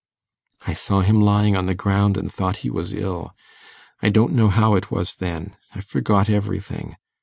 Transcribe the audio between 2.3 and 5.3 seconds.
thought he was ill. I don't know how it was